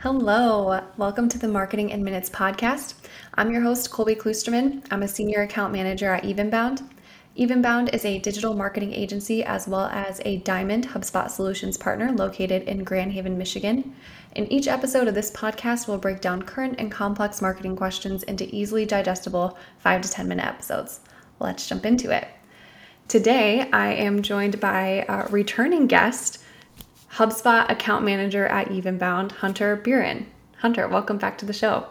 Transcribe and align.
Hello, 0.00 0.80
welcome 0.96 1.28
to 1.28 1.38
the 1.38 1.46
Marketing 1.46 1.90
in 1.90 2.02
Minutes 2.02 2.28
podcast. 2.28 2.94
I'm 3.34 3.52
your 3.52 3.62
host, 3.62 3.90
Colby 3.90 4.14
Klusterman. 4.14 4.84
I'm 4.90 5.04
a 5.04 5.08
senior 5.08 5.42
account 5.42 5.72
manager 5.72 6.12
at 6.12 6.24
Evenbound. 6.24 6.82
Evenbound 7.38 7.94
is 7.94 8.04
a 8.04 8.18
digital 8.18 8.52
marketing 8.52 8.92
agency 8.92 9.42
as 9.42 9.66
well 9.66 9.86
as 9.86 10.20
a 10.24 10.38
Diamond 10.38 10.88
HubSpot 10.88 11.30
Solutions 11.30 11.78
partner 11.78 12.12
located 12.12 12.64
in 12.64 12.84
Grand 12.84 13.12
Haven, 13.12 13.38
Michigan. 13.38 13.94
In 14.34 14.52
each 14.52 14.68
episode 14.68 15.08
of 15.08 15.14
this 15.14 15.30
podcast, 15.30 15.88
we'll 15.88 15.98
break 15.98 16.20
down 16.20 16.42
current 16.42 16.74
and 16.78 16.90
complex 16.90 17.40
marketing 17.40 17.76
questions 17.76 18.22
into 18.24 18.54
easily 18.54 18.84
digestible 18.84 19.56
5 19.78 20.02
to 20.02 20.10
10 20.10 20.28
minute 20.28 20.46
episodes. 20.46 21.00
Let's 21.38 21.66
jump 21.66 21.86
into 21.86 22.10
it. 22.10 22.28
Today, 23.12 23.68
I 23.74 23.92
am 23.92 24.22
joined 24.22 24.58
by 24.58 25.04
a 25.06 25.26
returning 25.26 25.86
guest, 25.86 26.42
HubSpot 27.16 27.70
account 27.70 28.06
manager 28.06 28.46
at 28.46 28.68
Evenbound, 28.68 29.32
Hunter 29.32 29.76
Burin. 29.76 30.24
Hunter, 30.60 30.88
welcome 30.88 31.18
back 31.18 31.36
to 31.36 31.44
the 31.44 31.52
show. 31.52 31.88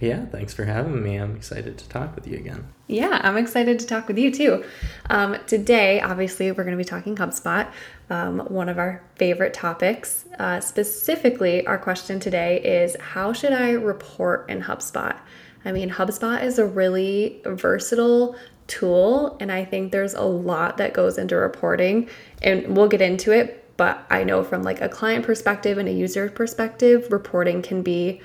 Yeah, 0.00 0.26
thanks 0.26 0.52
for 0.52 0.66
having 0.66 1.02
me. 1.02 1.16
I'm 1.16 1.34
excited 1.34 1.78
to 1.78 1.88
talk 1.88 2.14
with 2.14 2.26
you 2.26 2.36
again. 2.36 2.68
Yeah, 2.88 3.22
I'm 3.22 3.38
excited 3.38 3.78
to 3.78 3.86
talk 3.86 4.06
with 4.06 4.18
you 4.18 4.30
too. 4.30 4.62
Um, 5.08 5.38
today, 5.46 6.02
obviously, 6.02 6.52
we're 6.52 6.64
going 6.64 6.76
to 6.76 6.84
be 6.84 6.84
talking 6.84 7.16
HubSpot, 7.16 7.66
um, 8.10 8.40
one 8.40 8.68
of 8.68 8.78
our 8.78 9.02
favorite 9.16 9.54
topics. 9.54 10.26
Uh, 10.38 10.60
specifically, 10.60 11.66
our 11.66 11.78
question 11.78 12.20
today 12.20 12.60
is 12.60 12.98
how 13.00 13.32
should 13.32 13.54
I 13.54 13.70
report 13.70 14.50
in 14.50 14.60
HubSpot? 14.60 15.16
I 15.64 15.72
mean, 15.72 15.90
HubSpot 15.90 16.42
is 16.42 16.58
a 16.58 16.66
really 16.66 17.40
versatile 17.44 18.36
tool, 18.66 19.36
and 19.40 19.50
I 19.50 19.64
think 19.64 19.92
there's 19.92 20.14
a 20.14 20.22
lot 20.22 20.78
that 20.78 20.94
goes 20.94 21.18
into 21.18 21.36
reporting, 21.36 22.08
and 22.42 22.76
we'll 22.76 22.88
get 22.88 23.00
into 23.00 23.32
it 23.32 23.60
but 23.80 24.04
I 24.10 24.24
know 24.24 24.44
from 24.44 24.62
like 24.62 24.82
a 24.82 24.90
client 24.90 25.24
perspective 25.24 25.78
and 25.78 25.88
a 25.88 25.90
user 25.90 26.28
perspective, 26.28 27.10
reporting 27.10 27.62
can 27.62 27.80
be 27.80 28.20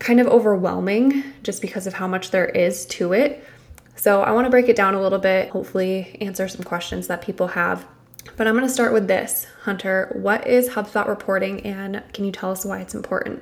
kind 0.00 0.18
of 0.18 0.26
overwhelming 0.26 1.22
just 1.44 1.62
because 1.62 1.86
of 1.86 1.94
how 1.94 2.08
much 2.08 2.32
there 2.32 2.46
is 2.46 2.84
to 2.86 3.12
it. 3.12 3.46
So 3.94 4.22
I 4.22 4.32
want 4.32 4.46
to 4.46 4.50
break 4.50 4.68
it 4.68 4.74
down 4.74 4.94
a 4.94 5.00
little 5.00 5.20
bit, 5.20 5.50
hopefully 5.50 6.16
answer 6.20 6.48
some 6.48 6.64
questions 6.64 7.06
that 7.06 7.22
people 7.22 7.46
have. 7.46 7.86
But 8.36 8.48
I'm 8.48 8.54
going 8.54 8.66
to 8.66 8.72
start 8.72 8.92
with 8.92 9.06
this. 9.06 9.46
Hunter, 9.62 10.10
what 10.20 10.48
is 10.48 10.70
HubSpot 10.70 11.06
reporting 11.06 11.60
and 11.60 12.02
can 12.12 12.24
you 12.24 12.32
tell 12.32 12.50
us 12.50 12.64
why 12.64 12.80
it's 12.80 12.96
important? 12.96 13.40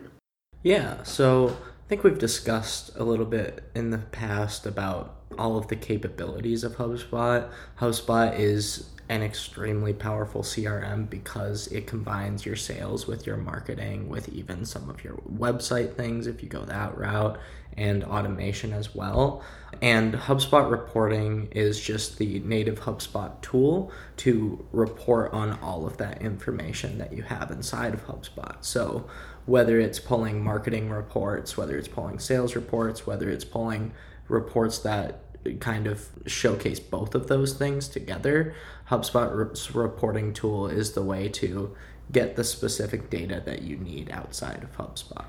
Yeah, 0.63 1.03
so 1.05 1.57
think 1.91 2.05
we've 2.05 2.21
discussed 2.21 2.93
a 2.95 3.03
little 3.03 3.27
bit 3.27 3.65
in 3.75 3.91
the 3.91 3.99
past 3.99 4.65
about 4.65 5.23
all 5.37 5.57
of 5.57 5.67
the 5.67 5.75
capabilities 5.75 6.63
of 6.63 6.77
HubSpot. 6.77 7.51
HubSpot 7.81 8.39
is 8.39 8.91
an 9.11 9.25
extremely 9.25 9.93
powerful 9.93 10.41
CRM 10.41 11.11
because 11.11 11.67
it 11.67 11.85
combines 11.85 12.47
your 12.47 12.55
sales 12.55 13.09
with 13.09 13.27
your 13.27 13.37
marketing, 13.37 14.09
with 14.09 14.29
even 14.29 14.65
some 14.65 14.89
of 14.89 15.03
your 15.03 15.15
website 15.37 15.95
things 15.97 16.29
if 16.29 16.45
you 16.45 16.49
go 16.49 16.65
that 16.65 16.97
route, 16.97 17.37
and 17.77 18.05
automation 18.05 18.73
as 18.73 18.95
well. 18.95 19.43
And 19.83 20.15
HubSpot 20.15 20.71
reporting 20.71 21.49
is 21.51 21.81
just 21.81 22.19
the 22.19 22.39
native 22.39 22.79
HubSpot 22.83 23.33
tool 23.43 23.91
to 24.19 24.65
report 24.71 25.33
on 25.33 25.59
all 25.59 25.87
of 25.89 25.97
that 25.97 26.23
information 26.23 26.99
that 26.99 27.13
you 27.13 27.23
have 27.23 27.51
inside 27.51 27.95
of 27.95 28.07
HubSpot. 28.07 28.59
So, 28.61 29.11
whether 29.45 29.81
it's 29.81 29.99
pulling 29.99 30.41
marketing 30.45 30.89
reports, 30.89 31.57
whether 31.57 31.77
it's 31.77 31.89
pulling 31.89 32.21
sales 32.21 32.55
reports, 32.55 33.09
whether 33.09 33.29
it's 33.29 33.45
pulling 33.45 33.91
reports 34.29 34.79
that 34.79 35.25
kind 35.61 35.87
of 35.87 36.09
showcase 36.27 36.81
both 36.81 37.15
of 37.15 37.29
those 37.29 37.55
things 37.55 37.89
together, 37.89 38.55
HubSpot's 38.91 39.75
reporting 39.75 40.33
tool 40.33 40.67
is 40.67 40.93
the 40.93 41.03
way 41.03 41.29
to 41.29 41.75
get 42.13 42.37
the 42.37 42.45
specific 42.45 43.11
data 43.11 43.43
that 43.45 43.63
you 43.63 43.77
need 43.77 44.11
outside 44.11 44.63
of 44.63 44.77
HubSpot. 44.77 45.27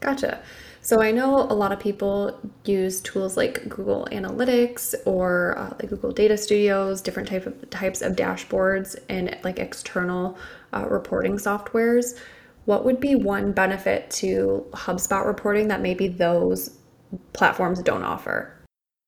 Gotcha. 0.00 0.42
So 0.80 1.00
I 1.00 1.12
know 1.12 1.42
a 1.42 1.54
lot 1.54 1.70
of 1.70 1.78
people 1.78 2.40
use 2.64 3.00
tools 3.02 3.36
like 3.36 3.68
Google 3.68 4.08
Analytics 4.10 4.96
or 5.06 5.56
uh, 5.56 5.74
like 5.78 5.90
Google 5.90 6.10
Data 6.10 6.36
Studios, 6.36 7.00
different 7.00 7.28
type 7.28 7.46
of 7.46 7.70
types 7.70 8.02
of 8.02 8.16
dashboards 8.16 8.96
and 9.08 9.38
like 9.44 9.60
external 9.60 10.36
uh, 10.72 10.86
reporting 10.88 11.36
softwares. 11.36 12.18
What 12.64 12.84
would 12.84 12.98
be 12.98 13.14
one 13.14 13.52
benefit 13.52 14.10
to 14.12 14.66
HubSpot 14.72 15.24
reporting 15.24 15.68
that 15.68 15.80
maybe 15.80 16.08
those 16.08 16.78
platforms 17.32 17.80
don't 17.80 18.02
offer? 18.02 18.61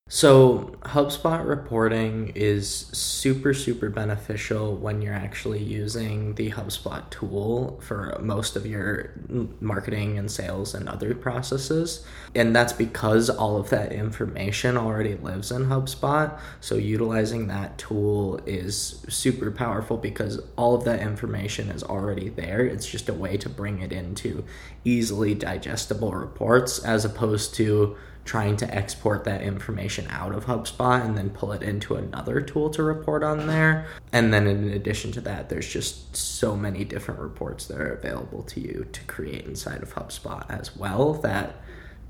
So, 0.07 0.75
HubSpot 0.81 1.43
reporting 1.43 2.31
is 2.35 2.69
super, 2.93 3.55
super 3.55 3.89
beneficial 3.89 4.75
when 4.75 5.01
you're 5.01 5.15
actually 5.15 5.63
using 5.63 6.35
the 6.35 6.51
HubSpot 6.51 7.09
tool 7.09 7.79
for 7.81 8.15
most 8.21 8.55
of 8.55 8.67
your 8.67 9.13
marketing 9.59 10.19
and 10.19 10.29
sales 10.29 10.75
and 10.75 10.87
other 10.87 11.15
processes. 11.15 12.05
And 12.35 12.55
that's 12.55 12.71
because 12.71 13.31
all 13.31 13.57
of 13.57 13.71
that 13.71 13.91
information 13.91 14.77
already 14.77 15.15
lives 15.15 15.51
in 15.51 15.65
HubSpot. 15.65 16.39
So, 16.61 16.75
utilizing 16.75 17.47
that 17.47 17.79
tool 17.79 18.39
is 18.45 19.03
super 19.09 19.49
powerful 19.49 19.97
because 19.97 20.39
all 20.55 20.75
of 20.75 20.83
that 20.83 20.99
information 20.99 21.69
is 21.69 21.83
already 21.83 22.29
there. 22.29 22.63
It's 22.63 22.87
just 22.87 23.09
a 23.09 23.13
way 23.15 23.37
to 23.37 23.49
bring 23.49 23.81
it 23.81 23.91
into 23.91 24.45
easily 24.83 25.33
digestible 25.33 26.11
reports 26.11 26.77
as 26.77 27.05
opposed 27.05 27.55
to 27.55 27.97
trying 28.25 28.57
to 28.57 28.75
export 28.75 29.23
that 29.23 29.41
information 29.41 30.07
out 30.09 30.33
of 30.33 30.45
HubSpot 30.45 31.05
and 31.05 31.15
then 31.15 31.29
pull 31.29 31.51
it 31.51 31.61
into 31.61 31.95
another 31.95 32.41
tool 32.41 32.69
to 32.71 32.83
report 32.83 33.23
on 33.23 33.45
there. 33.45 33.85
And 34.11 34.33
then 34.33 34.47
in 34.47 34.69
addition 34.69 35.11
to 35.13 35.21
that, 35.21 35.49
there's 35.49 35.71
just 35.71 36.15
so 36.15 36.55
many 36.55 36.83
different 36.83 37.19
reports 37.19 37.67
that 37.67 37.79
are 37.79 37.93
available 37.93 38.41
to 38.43 38.59
you 38.59 38.87
to 38.91 39.03
create 39.03 39.45
inside 39.45 39.83
of 39.83 39.93
HubSpot 39.93 40.43
as 40.49 40.75
well 40.75 41.13
that 41.13 41.55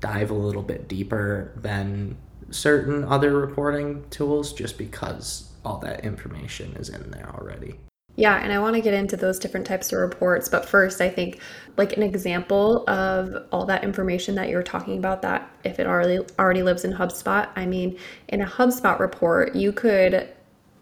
dive 0.00 0.30
a 0.30 0.34
little 0.34 0.62
bit 0.62 0.88
deeper 0.88 1.52
than 1.54 2.16
certain 2.50 3.04
other 3.04 3.38
reporting 3.38 4.04
tools 4.10 4.52
just 4.52 4.78
because 4.78 5.52
all 5.64 5.78
that 5.78 6.04
information 6.04 6.74
is 6.76 6.88
in 6.88 7.10
there 7.10 7.30
already. 7.38 7.78
Yeah, 8.16 8.42
and 8.42 8.50
I 8.50 8.58
want 8.58 8.74
to 8.76 8.80
get 8.80 8.94
into 8.94 9.16
those 9.16 9.38
different 9.38 9.66
types 9.66 9.92
of 9.92 9.98
reports. 9.98 10.48
But 10.48 10.66
first, 10.66 11.02
I 11.02 11.10
think 11.10 11.38
like 11.76 11.96
an 11.96 12.02
example 12.02 12.88
of 12.88 13.46
all 13.52 13.66
that 13.66 13.84
information 13.84 14.34
that 14.36 14.48
you're 14.48 14.62
talking 14.62 14.96
about 14.96 15.20
that 15.22 15.50
if 15.64 15.78
it 15.78 15.86
already 15.86 16.20
already 16.38 16.62
lives 16.62 16.84
in 16.84 16.94
HubSpot, 16.94 17.48
I 17.54 17.66
mean, 17.66 17.98
in 18.28 18.40
a 18.40 18.46
HubSpot 18.46 18.98
report, 18.98 19.54
you 19.54 19.70
could 19.70 20.28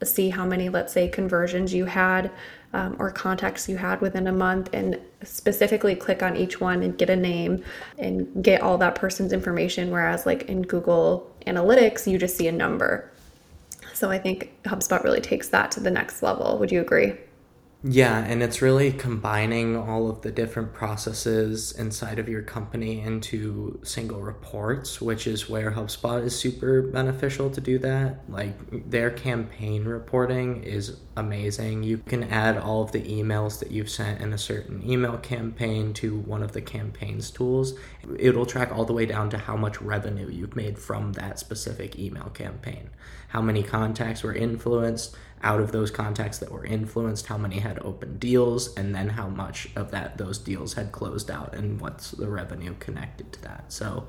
see 0.03 0.28
how 0.28 0.47
many, 0.47 0.69
let's 0.69 0.93
say, 0.93 1.09
conversions 1.09 1.75
you 1.75 1.87
had 1.87 2.31
um, 2.73 2.97
or 2.99 3.11
contacts 3.11 3.69
you 3.69 3.77
had 3.77 4.00
within 4.00 4.27
a 4.28 4.33
month 4.33 4.69
and 4.73 5.00
specifically 5.23 5.97
click 5.97 6.23
on 6.23 6.37
each 6.37 6.61
one 6.61 6.83
and 6.83 6.99
get 6.99 7.11
a 7.11 7.17
name 7.17 7.65
and 7.99 8.44
get 8.44 8.61
all 8.61 8.78
that 8.78 8.94
person's 8.94 9.33
information. 9.33 9.91
Whereas, 9.91 10.25
like 10.25 10.44
in 10.44 10.62
Google 10.62 11.34
Analytics, 11.47 12.06
you 12.06 12.17
just 12.17 12.37
see 12.37 12.47
a 12.47 12.53
number. 12.53 13.11
So 13.94 14.10
I 14.10 14.19
think 14.19 14.50
HubSpot 14.65 15.03
really 15.03 15.21
takes 15.21 15.49
that 15.50 15.71
to 15.72 15.81
the 15.81 15.91
next 15.91 16.22
level. 16.22 16.59
Would 16.59 16.72
you 16.72 16.81
agree? 16.81 17.15
Yeah, 17.87 18.25
and 18.25 18.43
it's 18.43 18.62
really 18.62 18.93
combining 18.93 19.77
all 19.77 20.09
of 20.09 20.22
the 20.22 20.33
different 20.33 20.72
processes 20.72 21.71
inside 21.72 22.19
of 22.19 22.31
your 22.31 22.41
company 22.41 23.03
into 23.03 23.78
single 23.83 24.22
reports, 24.22 25.03
which 25.03 25.27
is 25.27 25.50
where 25.50 25.71
HubSpot 25.72 26.25
is 26.25 26.34
super 26.34 26.81
beneficial 26.81 27.50
to 27.50 27.61
do 27.61 27.78
that. 27.81 28.21
Like 28.27 28.89
their 28.89 29.11
campaign 29.11 29.84
reporting 29.84 30.65
is 30.65 30.97
amazing. 31.19 31.83
You 31.83 31.99
can 31.99 32.25
add 32.25 32.56
all 32.56 32.83
of 32.83 32.93
the 32.93 33.03
emails 33.03 33.59
that 33.59 33.71
you've 33.71 33.91
sent 33.91 34.23
in 34.23 34.33
a 34.33 34.39
certain 34.39 34.83
email 34.91 35.19
campaign 35.19 35.93
to 35.94 36.21
one 36.21 36.43
of 36.43 36.53
the 36.53 36.62
campaigns 36.62 37.31
tools. 37.31 37.75
It'll 38.19 38.47
track 38.47 38.73
all 38.73 38.87
the 38.87 38.94
way 38.94 39.05
down 39.05 39.28
to 39.28 39.37
how 39.37 39.59
much 39.59 39.83
revenue 39.83 40.31
you've 40.31 40.56
made 40.56 40.78
from 40.78 41.12
that 41.12 41.39
specific 41.39 41.99
email 41.99 42.31
campaign, 42.31 42.89
how 43.28 43.43
many 43.43 43.62
contacts 43.62 44.23
were 44.23 44.34
influenced 44.34 45.15
out 45.44 45.60
of 45.60 45.71
those 45.71 45.91
contacts 45.91 46.38
that 46.38 46.50
were 46.50 46.65
influenced, 46.65 47.26
how 47.26 47.38
many 47.38 47.61
had 47.61 47.79
open 47.81 48.19
deals, 48.19 48.75
and 48.76 48.94
then 48.94 49.11
how 49.11 49.29
much 49.29 49.69
of 49.76 49.91
that 49.93 50.19
those 50.19 50.38
deals 50.38 50.75
had 50.75 50.91
closed 50.91 51.31
out 51.31 51.55
and 51.55 51.81
what's 51.81 52.11
the 52.12 52.26
revenue 52.26 52.75
connected 52.81 53.32
to 53.35 53.43
that. 53.43 53.73
So 53.73 54.08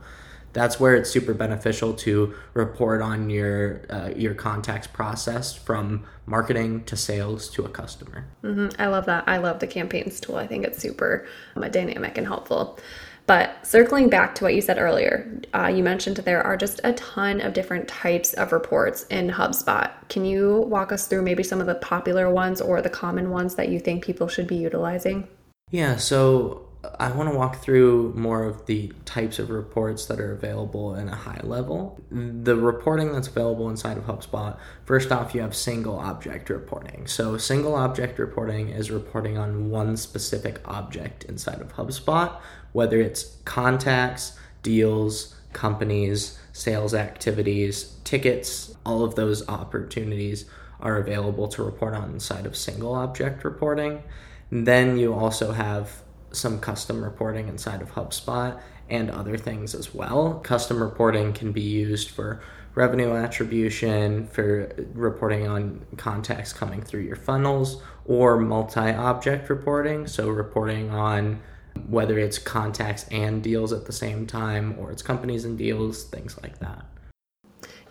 that's 0.54 0.80
where 0.80 0.96
it's 0.96 1.10
super 1.10 1.34
beneficial 1.34 1.94
to 1.94 2.34
report 2.54 3.02
on 3.02 3.30
your 3.30 3.82
uh, 3.90 4.12
your 4.16 4.34
contacts 4.34 4.88
process 4.88 5.54
from 5.54 6.06
marketing 6.26 6.86
to 6.86 6.96
sales 6.96 7.50
to 7.50 7.66
a 7.66 7.70
customer. 7.70 8.26
Mm-hmm. 8.42 8.82
I 8.82 8.88
love 8.88 9.06
that. 9.08 9.26
I 9.28 9.38
love 9.38 9.60
the 9.60 9.68
campaigns 9.68 10.22
tool. 10.22 10.38
I 10.38 10.48
think 10.48 10.64
it's 10.64 10.82
super 10.82 11.28
um, 11.58 11.70
dynamic 11.70 12.18
and 12.18 12.26
helpful. 12.26 12.80
But 13.28 13.66
circling 13.66 14.10
back 14.10 14.36
to 14.36 14.44
what 14.44 14.54
you 14.54 14.62
said 14.62 14.78
earlier, 14.78 15.42
uh, 15.54 15.68
you 15.68 15.84
mentioned 15.84 16.18
there 16.18 16.44
are 16.44 16.56
just 16.56 16.80
a 16.84 16.94
ton 16.94 17.42
of 17.42 17.54
different 17.54 17.88
types 17.88 18.34
of 18.34 18.52
reports 18.52 19.04
in 19.10 19.30
HubSpot. 19.30 19.92
Can 20.10 20.26
you 20.26 20.66
walk 20.68 20.92
us 20.92 21.08
through 21.08 21.24
maybe 21.24 21.42
some 21.42 21.60
of 21.60 21.66
the 21.66 21.76
popular 21.76 22.30
ones 22.30 22.62
or 22.62 22.82
the 22.82 22.90
common 22.90 23.32
ones 23.32 23.56
that 23.56 23.70
you 23.70 23.80
think 23.80 24.04
people 24.04 24.28
should 24.28 24.48
be 24.48 24.56
utilizing? 24.56 25.28
Yeah, 25.72 25.96
so 25.96 26.68
I 27.00 27.12
want 27.12 27.30
to 27.32 27.38
walk 27.38 27.58
through 27.58 28.14
more 28.16 28.44
of 28.44 28.66
the 28.66 28.92
types 29.06 29.40
of 29.40 29.50
reports 29.50 30.06
that 30.08 30.20
are 30.20 30.32
available 30.32 30.96
in 30.96 31.08
a 31.08 31.16
high 31.16 31.40
level. 31.44 32.02
The 32.12 32.56
reporting 32.56 33.12
that's 33.14 33.28
available 33.28 33.70
inside 33.70 33.98
of 33.98 34.06
HubSpot, 34.06 34.58
first 34.86 35.12
off, 35.12 35.36
you 35.36 35.42
have 35.42 35.56
single 35.56 35.98
object 35.98 36.50
reporting. 36.50 37.08
So, 37.08 37.38
single 37.38 37.76
object 37.76 38.20
reporting 38.20 38.70
is 38.70 38.92
reporting 38.92 39.38
on 39.38 39.70
one 39.70 39.98
specific 39.98 40.60
object 40.66 41.24
inside 41.26 41.62
of 41.62 41.74
HubSpot, 41.76 42.36
whether 42.72 43.00
it's 43.00 43.38
contacts, 43.46 44.38
deals, 44.64 45.36
companies, 45.54 46.38
sales 46.52 46.94
activities, 46.94 47.96
tickets, 48.04 48.76
all 48.86 49.04
of 49.04 49.16
those 49.16 49.48
opportunities 49.48 50.46
are 50.80 50.98
available 50.98 51.48
to 51.48 51.64
report 51.64 51.94
on 51.94 52.12
inside 52.12 52.46
of 52.46 52.56
single 52.56 52.94
object 52.94 53.44
reporting. 53.44 54.04
And 54.52 54.68
then 54.68 54.98
you 54.98 55.14
also 55.14 55.52
have 55.52 56.05
some 56.36 56.60
custom 56.60 57.04
reporting 57.04 57.48
inside 57.48 57.82
of 57.82 57.94
HubSpot 57.94 58.60
and 58.90 59.10
other 59.10 59.38
things 59.38 59.74
as 59.74 59.94
well. 59.94 60.36
Custom 60.44 60.82
reporting 60.82 61.34
can 61.34 61.52
be 61.52 61.62
used 61.62 62.12
for 62.12 62.42
revenue 62.76 63.14
attribution, 63.14 64.28
for 64.28 64.74
reporting 64.94 65.48
on 65.48 65.86
contacts 65.98 66.54
coming 66.54 66.82
through 66.82 67.02
your 67.02 67.16
funnels, 67.16 67.82
or 68.06 68.38
multi 68.38 68.92
object 68.92 69.50
reporting. 69.50 70.08
So, 70.08 70.30
reporting 70.30 70.92
on 70.92 71.42
whether 71.88 72.20
it's 72.20 72.38
contacts 72.38 73.08
and 73.10 73.42
deals 73.42 73.74
at 73.74 73.86
the 73.86 73.94
same 73.94 74.28
time, 74.28 74.76
or 74.78 74.92
it's 74.92 75.02
companies 75.02 75.46
and 75.46 75.58
deals, 75.58 76.04
things 76.04 76.38
like 76.42 76.60
that 76.60 76.86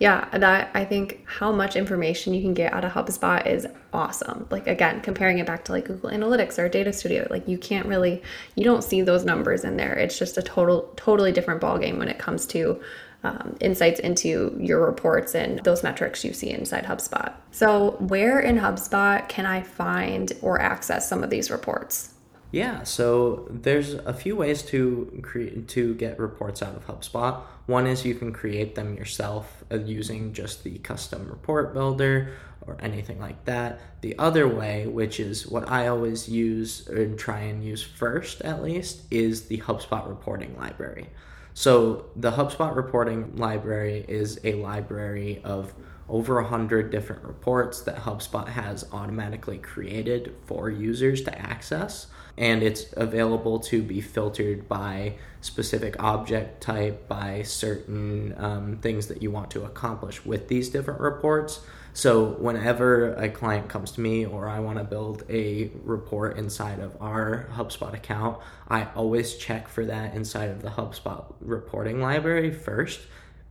yeah, 0.00 0.28
that 0.36 0.70
I 0.74 0.84
think 0.84 1.22
how 1.24 1.52
much 1.52 1.76
information 1.76 2.34
you 2.34 2.42
can 2.42 2.52
get 2.52 2.72
out 2.72 2.84
of 2.84 2.92
HubSpot 2.92 3.46
is 3.46 3.66
awesome. 3.92 4.46
Like 4.50 4.66
again, 4.66 5.00
comparing 5.00 5.38
it 5.38 5.46
back 5.46 5.64
to 5.66 5.72
like 5.72 5.84
Google 5.84 6.10
Analytics 6.10 6.58
or 6.58 6.68
Data 6.68 6.92
Studio, 6.92 7.26
like 7.30 7.46
you 7.46 7.58
can't 7.58 7.86
really 7.86 8.22
you 8.56 8.64
don't 8.64 8.82
see 8.82 9.02
those 9.02 9.24
numbers 9.24 9.62
in 9.62 9.76
there. 9.76 9.94
It's 9.94 10.18
just 10.18 10.36
a 10.36 10.42
total 10.42 10.92
totally 10.96 11.30
different 11.30 11.60
ballgame 11.60 11.98
when 11.98 12.08
it 12.08 12.18
comes 12.18 12.44
to 12.46 12.80
um, 13.22 13.56
insights 13.60 14.00
into 14.00 14.56
your 14.60 14.84
reports 14.84 15.34
and 15.34 15.58
those 15.60 15.82
metrics 15.82 16.24
you 16.24 16.32
see 16.32 16.50
inside 16.50 16.84
HubSpot. 16.84 17.32
So, 17.52 17.92
where 17.92 18.40
in 18.40 18.58
HubSpot 18.58 19.26
can 19.28 19.46
I 19.46 19.62
find 19.62 20.32
or 20.42 20.60
access 20.60 21.08
some 21.08 21.24
of 21.24 21.30
these 21.30 21.50
reports? 21.50 22.13
Yeah, 22.54 22.84
so 22.84 23.48
there's 23.50 23.94
a 23.94 24.12
few 24.12 24.36
ways 24.36 24.62
to 24.66 25.20
create 25.24 25.66
to 25.70 25.92
get 25.96 26.20
reports 26.20 26.62
out 26.62 26.76
of 26.76 26.86
HubSpot. 26.86 27.40
One 27.66 27.84
is 27.88 28.04
you 28.04 28.14
can 28.14 28.32
create 28.32 28.76
them 28.76 28.94
yourself 28.94 29.64
uh, 29.72 29.80
using 29.80 30.32
just 30.32 30.62
the 30.62 30.78
custom 30.78 31.28
report 31.28 31.74
builder 31.74 32.30
or 32.64 32.76
anything 32.78 33.18
like 33.18 33.44
that. 33.46 33.80
The 34.02 34.16
other 34.20 34.46
way, 34.46 34.86
which 34.86 35.18
is 35.18 35.48
what 35.48 35.68
I 35.68 35.88
always 35.88 36.28
use 36.28 36.86
and 36.86 37.18
try 37.18 37.40
and 37.40 37.64
use 37.64 37.82
first 37.82 38.40
at 38.42 38.62
least, 38.62 39.02
is 39.10 39.46
the 39.46 39.58
HubSpot 39.58 40.08
reporting 40.08 40.56
library. 40.56 41.08
So 41.54 42.06
the 42.14 42.30
HubSpot 42.30 42.76
reporting 42.76 43.34
library 43.34 44.04
is 44.06 44.38
a 44.44 44.54
library 44.54 45.40
of 45.42 45.74
over 46.08 46.38
a 46.38 46.46
hundred 46.46 46.90
different 46.90 47.22
reports 47.22 47.80
that 47.82 47.96
HubSpot 47.96 48.48
has 48.48 48.84
automatically 48.92 49.58
created 49.58 50.34
for 50.46 50.70
users 50.70 51.22
to 51.22 51.38
access 51.38 52.08
and 52.36 52.62
it's 52.62 52.86
available 52.96 53.60
to 53.60 53.82
be 53.82 54.00
filtered 54.00 54.68
by 54.68 55.14
specific 55.40 56.02
object 56.02 56.60
type, 56.60 57.06
by 57.06 57.42
certain 57.42 58.34
um, 58.38 58.78
things 58.78 59.06
that 59.06 59.22
you 59.22 59.30
want 59.30 59.50
to 59.52 59.64
accomplish 59.64 60.24
with 60.24 60.48
these 60.48 60.68
different 60.68 61.00
reports. 61.00 61.60
So, 61.92 62.24
whenever 62.24 63.14
a 63.14 63.28
client 63.28 63.68
comes 63.68 63.92
to 63.92 64.00
me 64.00 64.26
or 64.26 64.48
I 64.48 64.58
want 64.58 64.78
to 64.78 64.84
build 64.84 65.22
a 65.28 65.70
report 65.84 66.36
inside 66.36 66.80
of 66.80 67.00
our 67.00 67.48
HubSpot 67.52 67.94
account, 67.94 68.40
I 68.66 68.88
always 68.96 69.36
check 69.36 69.68
for 69.68 69.84
that 69.84 70.14
inside 70.14 70.50
of 70.50 70.62
the 70.62 70.70
HubSpot 70.70 71.32
reporting 71.40 72.00
library 72.00 72.50
first 72.50 73.00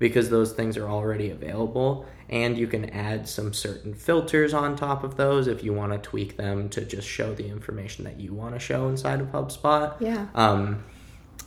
because 0.04 0.30
those 0.30 0.52
things 0.52 0.76
are 0.76 0.90
already 0.90 1.30
available 1.30 2.06
and 2.28 2.58
you 2.58 2.68
can 2.68 2.90
add 2.90 3.26
some 3.26 3.54
certain 3.54 3.94
filters 3.94 4.54
on 4.54 4.76
top 4.76 5.02
of 5.02 5.16
those 5.16 5.48
if 5.48 5.64
you 5.64 5.72
want 5.72 5.94
to 5.94 5.98
tweak 5.98 6.36
them 6.36 6.68
to 6.68 6.84
just 6.84 7.08
show 7.08 7.34
the 7.34 7.48
information 7.48 8.04
that 8.04 8.20
you 8.20 8.34
want 8.34 8.54
to 8.54 8.60
show 8.60 8.90
inside 8.90 9.22
of 9.22 9.28
HubSpot. 9.28 9.96
Yeah. 10.02 10.28
Um, 10.36 10.84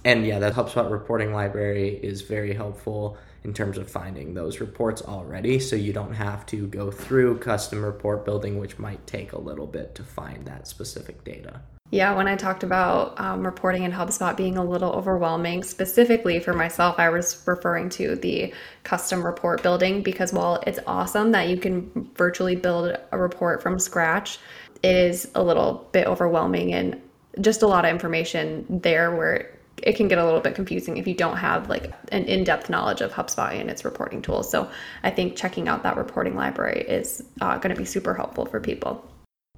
and 0.06 0.26
yeah, 0.26 0.38
that 0.38 0.54
HubSpot 0.54 0.90
reporting 0.90 1.34
library 1.34 2.00
is 2.02 2.22
very 2.22 2.54
helpful 2.54 3.18
in 3.44 3.52
terms 3.52 3.76
of 3.76 3.90
finding 3.90 4.32
those 4.32 4.58
reports 4.58 5.02
already 5.02 5.58
so 5.58 5.76
you 5.76 5.92
don't 5.92 6.14
have 6.14 6.46
to 6.46 6.66
go 6.66 6.90
through 6.90 7.36
custom 7.36 7.84
report 7.84 8.24
building, 8.24 8.58
which 8.58 8.78
might 8.78 9.06
take 9.06 9.34
a 9.34 9.38
little 9.38 9.66
bit 9.66 9.94
to 9.96 10.02
find 10.02 10.46
that 10.46 10.66
specific 10.66 11.22
data. 11.24 11.60
Yeah, 11.90 12.16
when 12.16 12.26
I 12.26 12.34
talked 12.34 12.64
about 12.64 13.18
um, 13.20 13.44
reporting 13.44 13.84
in 13.84 13.92
HubSpot 13.92 14.36
being 14.36 14.56
a 14.56 14.64
little 14.64 14.90
overwhelming, 14.90 15.62
specifically 15.62 16.40
for 16.40 16.52
myself, 16.52 16.98
I 16.98 17.10
was 17.10 17.40
referring 17.46 17.90
to 17.90 18.16
the 18.16 18.52
custom 18.82 19.24
report 19.24 19.62
building 19.62 20.02
because 20.02 20.32
while 20.32 20.62
it's 20.66 20.80
awesome 20.86 21.30
that 21.30 21.48
you 21.48 21.56
can 21.56 22.10
virtually 22.16 22.56
build 22.56 22.98
a 23.12 23.18
report 23.18 23.62
from 23.62 23.78
scratch, 23.78 24.38
it 24.82 24.96
is 24.96 25.30
a 25.36 25.42
little 25.42 25.88
bit 25.92 26.08
overwhelming 26.08 26.74
and 26.74 27.00
just 27.40 27.62
a 27.62 27.68
lot 27.68 27.84
of 27.84 27.90
information 27.90 28.66
there 28.68 29.14
where 29.14 29.56
it 29.82 29.94
can 29.94 30.08
get 30.08 30.18
a 30.18 30.24
little 30.24 30.40
bit 30.40 30.54
confusing 30.54 30.96
if 30.96 31.06
you 31.06 31.14
don't 31.14 31.36
have 31.36 31.68
like 31.68 31.92
an 32.10 32.24
in-depth 32.24 32.68
knowledge 32.68 33.00
of 33.00 33.12
HubSpot 33.12 33.52
and 33.52 33.70
its 33.70 33.84
reporting 33.84 34.22
tools. 34.22 34.50
So 34.50 34.68
I 35.04 35.10
think 35.10 35.36
checking 35.36 35.68
out 35.68 35.84
that 35.84 35.96
reporting 35.96 36.34
library 36.34 36.80
is 36.80 37.22
uh, 37.40 37.58
going 37.58 37.74
to 37.74 37.78
be 37.78 37.84
super 37.84 38.14
helpful 38.14 38.46
for 38.46 38.58
people. 38.58 39.06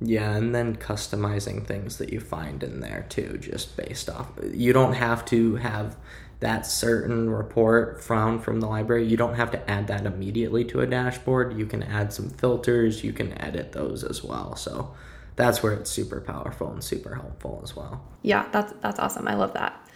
Yeah, 0.00 0.36
and 0.36 0.54
then 0.54 0.76
customizing 0.76 1.66
things 1.66 1.98
that 1.98 2.12
you 2.12 2.20
find 2.20 2.62
in 2.62 2.80
there 2.80 3.06
too, 3.08 3.38
just 3.38 3.76
based 3.76 4.08
off. 4.08 4.28
You 4.52 4.72
don't 4.72 4.92
have 4.92 5.24
to 5.26 5.56
have 5.56 5.96
that 6.40 6.66
certain 6.66 7.30
report 7.30 8.02
found 8.02 8.44
from 8.44 8.60
the 8.60 8.68
library. 8.68 9.04
You 9.04 9.16
don't 9.16 9.34
have 9.34 9.50
to 9.50 9.70
add 9.70 9.88
that 9.88 10.06
immediately 10.06 10.64
to 10.66 10.80
a 10.80 10.86
dashboard. 10.86 11.58
You 11.58 11.66
can 11.66 11.82
add 11.82 12.12
some 12.12 12.30
filters, 12.30 13.02
you 13.02 13.12
can 13.12 13.36
edit 13.40 13.72
those 13.72 14.04
as 14.04 14.22
well. 14.22 14.54
So 14.54 14.94
that's 15.34 15.62
where 15.62 15.72
it's 15.72 15.90
super 15.90 16.20
powerful 16.20 16.70
and 16.70 16.82
super 16.82 17.16
helpful 17.16 17.60
as 17.64 17.74
well. 17.74 18.04
Yeah, 18.22 18.48
that's 18.52 18.72
that's 18.80 19.00
awesome. 19.00 19.26
I 19.26 19.34
love 19.34 19.54
that. 19.54 19.87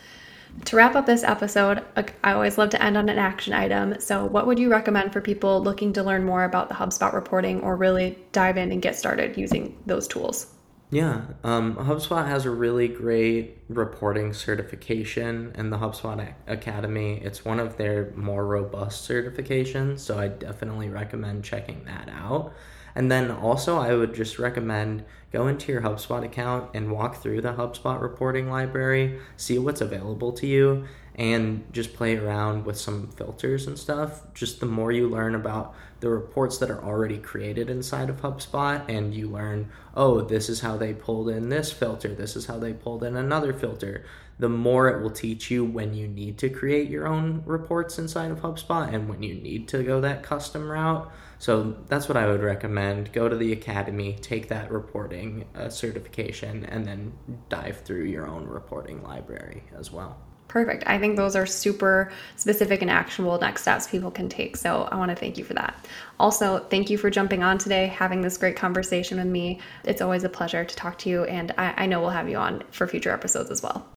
To 0.67 0.77
wrap 0.77 0.95
up 0.95 1.07
this 1.07 1.25
episode, 1.25 1.83
I 2.23 2.33
always 2.33 2.57
love 2.57 2.71
to 2.71 2.83
end 2.83 2.97
on 2.97 3.09
an 3.09 3.19
action 3.19 3.53
item. 3.53 4.01
So, 4.01 4.25
what 4.25 4.47
would 4.47 4.59
you 4.59 4.71
recommend 4.71 5.13
for 5.13 5.21
people 5.21 5.63
looking 5.63 5.93
to 5.95 6.03
learn 6.03 6.25
more 6.25 6.45
about 6.45 6.69
the 6.69 6.75
HubSpot 6.75 7.13
reporting 7.13 7.61
or 7.61 7.77
really 7.77 8.19
dive 8.33 8.57
in 8.57 8.71
and 8.71 8.81
get 8.81 8.97
started 8.97 9.37
using 9.37 9.77
those 9.87 10.07
tools? 10.07 10.55
Yeah, 10.93 11.23
um, 11.43 11.77
HubSpot 11.77 12.27
has 12.27 12.45
a 12.45 12.51
really 12.51 12.87
great 12.87 13.57
reporting 13.71 14.35
certification 14.35 15.53
in 15.55 15.71
the 15.71 15.79
HubSpot 15.79 16.35
Academy. 16.47 17.19
It's 17.25 17.47
one 17.47 17.59
of 17.59 17.79
their 17.79 18.13
more 18.15 18.45
robust 18.47 19.09
certifications, 19.09 20.01
so 20.01 20.19
I 20.19 20.29
definitely 20.29 20.91
recommend 20.91 21.45
checking 21.45 21.83
that 21.87 22.11
out. 22.11 22.53
And 22.94 23.11
then 23.11 23.31
also, 23.31 23.79
I 23.79 23.94
would 23.94 24.15
just 24.15 24.39
recommend 24.39 25.05
go 25.33 25.47
into 25.47 25.73
your 25.73 25.81
HubSpot 25.81 26.23
account 26.23 26.70
and 26.75 26.93
walk 26.93 27.17
through 27.17 27.41
the 27.41 27.55
HubSpot 27.55 28.01
reporting 28.01 28.51
library, 28.51 29.19
see 29.37 29.58
what's 29.58 29.81
available 29.81 30.32
to 30.32 30.46
you, 30.46 30.84
and 31.15 31.65
just 31.72 31.94
play 31.94 32.17
around 32.17 32.65
with 32.65 32.79
some 32.79 33.08
filters 33.08 33.67
and 33.67 33.79
stuff. 33.79 34.22
Just 34.34 34.61
the 34.61 34.67
more 34.67 34.93
you 34.93 35.08
learn 35.08 35.34
about 35.34 35.75
the 36.01 36.08
reports 36.08 36.58
that 36.58 36.70
are 36.70 36.82
already 36.82 37.19
created 37.19 37.70
inside 37.70 38.11
of 38.11 38.20
HubSpot, 38.20 38.82
and 38.89 39.15
you 39.15 39.29
learn, 39.29 39.70
oh, 39.94 40.20
this 40.20 40.49
is 40.49 40.61
how 40.61 40.77
they 40.77 40.93
pulled 40.93 41.29
in 41.29 41.49
this 41.49 41.72
filter, 41.72 42.15
this 42.15 42.37
is 42.37 42.46
how 42.46 42.58
they 42.58 42.72
pulled 42.72 43.05
in 43.05 43.17
another 43.17 43.53
filter, 43.53 44.05
the 44.39 44.49
more 44.49 44.89
it 44.89 45.03
will 45.03 45.11
teach 45.11 45.51
you 45.51 45.65
when 45.65 45.94
you 45.94 46.08
need 46.08 46.39
to 46.39 46.49
create 46.51 46.91
your 46.91 47.06
own 47.06 47.43
reports 47.46 47.99
inside 47.99 48.31
of 48.31 48.41
HubSpot 48.41 48.93
and 48.93 49.08
when 49.08 49.22
you 49.22 49.34
need 49.34 49.69
to 49.69 49.82
go 49.82 50.01
that 50.01 50.22
custom 50.22 50.69
route. 50.70 51.11
So 51.43 51.75
that's 51.89 52.06
what 52.06 52.17
I 52.17 52.29
would 52.29 52.41
recommend. 52.41 53.13
Go 53.13 53.29
to 53.29 53.34
the 53.34 53.53
academy, 53.53 54.17
take 54.20 54.46
that 54.46 54.70
reporting 54.70 55.44
uh, 55.56 55.70
certification, 55.70 56.65
and 56.67 56.87
then 56.87 57.13
dive 57.49 57.81
through 57.81 58.05
your 58.05 58.29
own 58.29 58.46
reporting 58.46 59.03
library 59.03 59.65
as 59.77 59.91
well. 59.91 60.17
Perfect. 60.46 60.84
I 60.87 61.01
think 61.01 61.17
those 61.17 61.34
are 61.34 61.44
super 61.44 62.13
specific 62.37 62.81
and 62.81 62.89
actionable 62.89 63.41
next 63.41 63.63
steps 63.63 63.89
people 63.89 64.13
can 64.13 64.29
take. 64.29 64.56
So 64.56 64.84
I 64.93 64.94
want 64.94 65.08
to 65.11 65.17
thank 65.17 65.37
you 65.37 65.43
for 65.43 65.55
that. 65.55 65.84
Also, 66.20 66.61
thank 66.70 66.91
you 66.91 66.96
for 66.96 67.11
jumping 67.11 67.43
on 67.43 67.58
today, 67.58 67.89
having 67.89 68.20
this 68.22 68.39
great 68.39 68.55
conversation 68.55 69.19
with 69.19 69.27
me. 69.27 69.58
It's 69.82 70.01
always 70.01 70.22
a 70.22 70.29
pleasure 70.29 70.65
to 70.65 70.77
talk 70.77 70.96
to 70.99 71.11
you, 71.11 71.25
and 71.25 71.53
I, 71.58 71.75
I 71.77 71.87
know 71.87 72.01
we'll 72.01 72.11
have 72.11 72.29
you 72.29 72.37
on 72.37 72.63
for 72.70 72.87
future 72.87 73.11
episodes 73.11 73.51
as 73.51 73.65
well. 73.65 73.92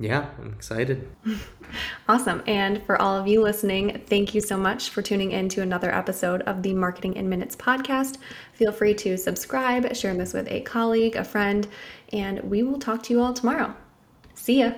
Yeah, 0.00 0.30
I'm 0.40 0.52
excited. 0.52 1.08
awesome. 2.08 2.42
And 2.48 2.82
for 2.82 3.00
all 3.00 3.16
of 3.16 3.28
you 3.28 3.40
listening, 3.40 4.02
thank 4.06 4.34
you 4.34 4.40
so 4.40 4.56
much 4.56 4.90
for 4.90 5.02
tuning 5.02 5.30
in 5.30 5.48
to 5.50 5.62
another 5.62 5.94
episode 5.94 6.42
of 6.42 6.64
the 6.64 6.74
Marketing 6.74 7.14
in 7.14 7.28
Minutes 7.28 7.54
podcast. 7.54 8.18
Feel 8.54 8.72
free 8.72 8.94
to 8.94 9.16
subscribe, 9.16 9.94
share 9.94 10.14
this 10.14 10.32
with 10.32 10.50
a 10.50 10.62
colleague, 10.62 11.14
a 11.14 11.22
friend, 11.22 11.68
and 12.12 12.40
we 12.40 12.64
will 12.64 12.80
talk 12.80 13.04
to 13.04 13.14
you 13.14 13.20
all 13.20 13.32
tomorrow. 13.32 13.72
See 14.34 14.60
ya. 14.60 14.72